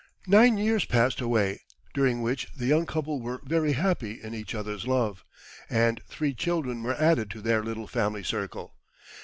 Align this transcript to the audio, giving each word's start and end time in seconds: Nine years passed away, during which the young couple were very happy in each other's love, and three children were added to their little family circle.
Nine 0.25 0.57
years 0.57 0.83
passed 0.85 1.21
away, 1.21 1.61
during 1.93 2.23
which 2.23 2.47
the 2.57 2.65
young 2.65 2.87
couple 2.87 3.21
were 3.21 3.39
very 3.43 3.73
happy 3.73 4.13
in 4.19 4.33
each 4.33 4.55
other's 4.55 4.87
love, 4.87 5.23
and 5.69 6.01
three 6.07 6.33
children 6.33 6.81
were 6.81 6.95
added 6.99 7.29
to 7.29 7.39
their 7.39 7.63
little 7.63 7.85
family 7.85 8.23
circle. 8.23 8.73